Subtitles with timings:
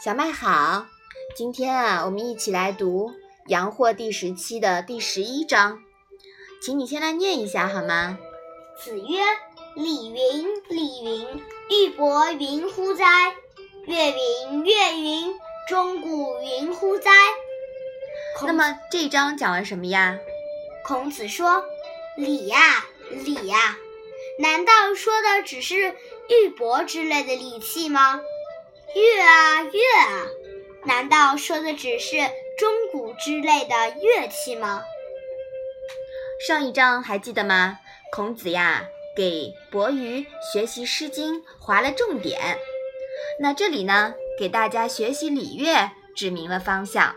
[0.00, 0.86] 小麦好，
[1.34, 3.10] 今天啊，我们一起来读
[3.48, 5.80] 《阳货》第十期的第十一章，
[6.62, 8.16] 请你先来念一下好吗？
[8.76, 9.18] 子曰
[9.74, 13.34] ：“礼云，礼云，玉帛云乎哉？
[13.86, 15.34] 乐云，乐云，
[15.68, 17.10] 钟鼓云乎哉？”
[18.46, 20.16] 那么这一章讲了什么呀？
[20.84, 21.64] 孔子说
[22.16, 23.76] ：“礼呀，礼呀，
[24.38, 25.74] 难道说的只是
[26.28, 28.20] 玉帛之类的礼器吗？
[28.94, 30.26] 乐啊，乐啊，
[30.84, 32.16] 难道说的只是
[32.56, 34.82] 钟鼓之类的乐器吗？”
[36.46, 37.78] 上一章还记得吗？
[38.12, 42.58] 孔子呀，给伯鱼学习《诗经》划了重点。
[43.40, 47.14] 那这里呢，给大家学习礼乐指明了方向。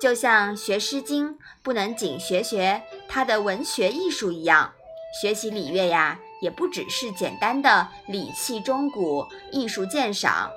[0.00, 4.74] 就像学《诗经》不能仅学学它的文学艺术一样，
[5.20, 10.50] 学习礼乐呀，也不只是简单的礼器钟鼓艺术鉴赏，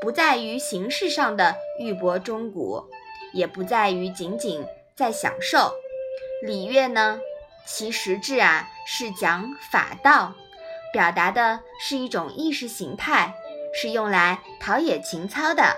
[0.00, 2.84] 不在于形式上的玉帛钟鼓，
[3.32, 4.64] 也不在于仅仅
[4.96, 5.72] 在享受。
[6.42, 7.20] 礼乐呢，
[7.66, 10.34] 其实质啊是讲法道，
[10.92, 13.34] 表达的是一种意识形态，
[13.72, 15.76] 是用来陶冶情操的。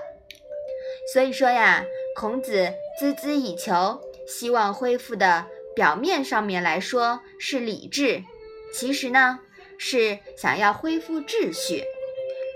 [1.13, 1.85] 所以说呀，
[2.17, 2.75] 孔子。
[2.99, 8.25] 孜孜以求，希望恢复的表面上面来说是理智，
[8.73, 9.41] 其实呢
[9.77, 11.85] 是想要恢复秩序，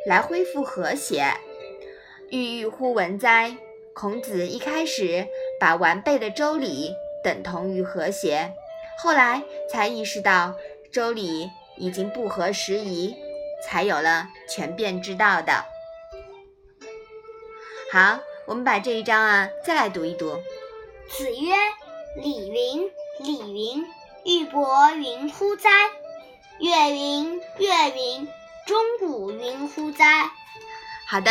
[0.07, 1.35] 来恢复和谐。
[2.31, 3.57] 郁郁乎文哉？
[3.95, 5.27] 孔子一开始
[5.59, 8.53] 把完备的周礼等同于和谐，
[9.03, 10.55] 后来才意识到
[10.93, 13.15] 周礼已经不合时宜，
[13.63, 15.65] 才有了权变之道的。
[17.93, 18.21] 好。
[18.47, 20.37] 我们把这一章啊再来读一读。
[21.09, 21.55] 子曰
[22.21, 23.87] ：“礼云，礼云，
[24.25, 25.71] 玉帛云乎哉？
[26.59, 28.27] 乐云，乐云，
[28.67, 30.29] 钟鼓云乎哉？”
[31.07, 31.31] 好的，